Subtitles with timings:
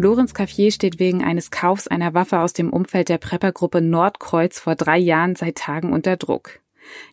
[0.00, 4.76] Lorenz Caffier steht wegen eines Kaufs einer Waffe aus dem Umfeld der Preppergruppe Nordkreuz vor
[4.76, 6.60] drei Jahren seit Tagen unter Druck.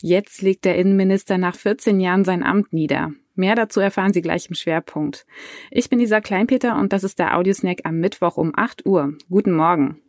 [0.04, 3.12] Jetzt legt der Innenminister nach 14 Jahren sein Amt nieder.
[3.34, 5.26] Mehr dazu erfahren Sie gleich im Schwerpunkt.
[5.71, 9.15] Ich bin Lisa Kleinpeter und das ist der Audiosnack am Mittwoch um 8 Uhr.
[9.31, 9.99] Guten Morgen.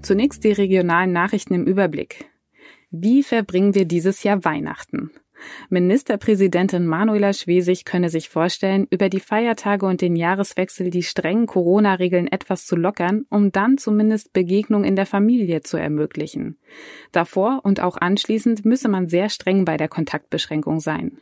[0.00, 2.24] Zunächst die regionalen Nachrichten im Überblick.
[2.90, 5.10] Wie verbringen wir dieses Jahr Weihnachten?
[5.70, 12.26] Ministerpräsidentin Manuela Schwesig könne sich vorstellen, über die Feiertage und den Jahreswechsel die strengen Corona-Regeln
[12.26, 16.58] etwas zu lockern, um dann zumindest Begegnung in der Familie zu ermöglichen.
[17.12, 21.18] Davor und auch anschließend müsse man sehr streng bei der Kontaktbeschränkung sein.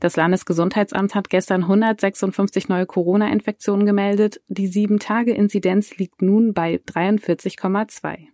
[0.00, 4.40] Das Landesgesundheitsamt hat gestern 156 neue Corona-Infektionen gemeldet.
[4.48, 8.30] Die Sieben-Tage-Inzidenz liegt nun bei 43,2.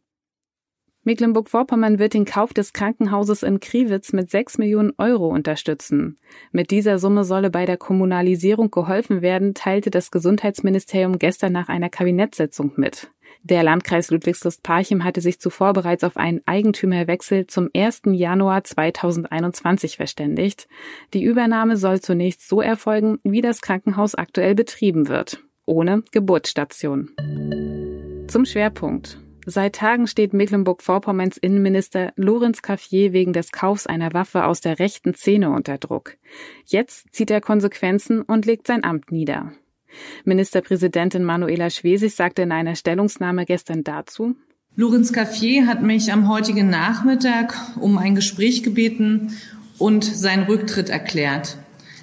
[1.07, 6.17] Mecklenburg-Vorpommern wird den Kauf des Krankenhauses in Kriwitz mit 6 Millionen Euro unterstützen.
[6.51, 11.91] Mit dieser Summe solle bei der Kommunalisierung geholfen werden, teilte das Gesundheitsministerium gestern nach einer
[11.91, 13.13] Kabinettssitzung mit.
[13.45, 18.03] Der Landkreis Ludwigslust-Parchim hatte sich zuvor bereits auf einen Eigentümerwechsel zum 1.
[18.07, 20.67] Januar 2021 verständigt.
[21.15, 27.11] Die Übernahme soll zunächst so erfolgen, wie das Krankenhaus aktuell betrieben wird, ohne Geburtsstation.
[28.27, 29.21] Zum Schwerpunkt.
[29.49, 35.15] Seit Tagen steht Mecklenburg-Vorpommerns Innenminister Lorenz Caffier wegen des Kaufs einer Waffe aus der rechten
[35.15, 36.17] Szene unter Druck.
[36.65, 39.53] Jetzt zieht er Konsequenzen und legt sein Amt nieder.
[40.25, 44.35] Ministerpräsidentin Manuela Schwesig sagte in einer Stellungnahme gestern dazu,
[44.75, 49.33] Lorenz Caffier hat mich am heutigen Nachmittag um ein Gespräch gebeten
[49.79, 51.57] und seinen Rücktritt erklärt.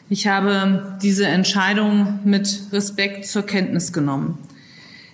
[0.10, 4.38] Ich habe diese Entscheidung mit Respekt zur Kenntnis genommen.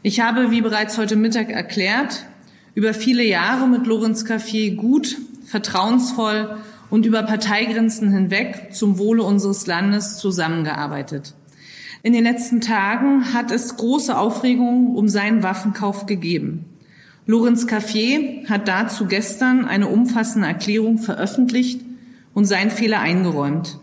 [0.02, 2.26] Ich habe, wie bereits heute Mittag erklärt,
[2.74, 6.56] über viele Jahre mit Lorenz Caffier gut, vertrauensvoll
[6.90, 11.34] und über Parteigrenzen hinweg zum Wohle unseres Landes zusammengearbeitet.
[12.02, 16.64] In den letzten Tagen hat es große Aufregung um seinen Waffenkauf gegeben.
[17.26, 21.82] Lorenz Caffier hat dazu gestern eine umfassende Erklärung veröffentlicht
[22.34, 23.80] und seinen Fehler eingeräumt.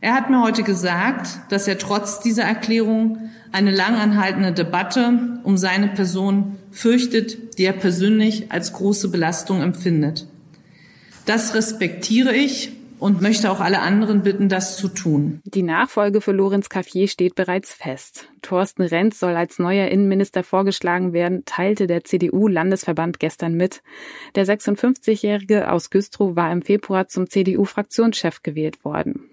[0.00, 5.88] Er hat mir heute gesagt, dass er trotz dieser Erklärung eine langanhaltende Debatte um seine
[5.88, 10.26] Person fürchtet, die er persönlich als große Belastung empfindet.
[11.24, 15.40] Das respektiere ich und möchte auch alle anderen bitten, das zu tun.
[15.44, 18.28] Die Nachfolge für Lorenz Caffier steht bereits fest.
[18.42, 23.82] Thorsten Renz soll als neuer Innenminister vorgeschlagen werden, teilte der CDU-Landesverband gestern mit.
[24.34, 29.28] Der 56-Jährige aus Güstrow war im Februar zum CDU-Fraktionschef gewählt worden.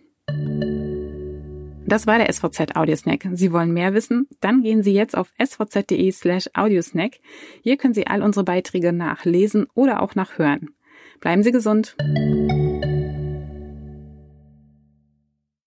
[1.86, 3.28] Das war der SVZ Audiosnack.
[3.34, 4.28] Sie wollen mehr wissen?
[4.40, 7.20] Dann gehen Sie jetzt auf svz.de slash audiosnack.
[7.62, 10.70] Hier können Sie all unsere Beiträge nachlesen oder auch nachhören.
[11.20, 11.96] Bleiben Sie gesund.